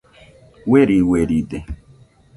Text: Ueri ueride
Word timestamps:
Ueri 0.71 0.97
ueride 1.09 1.59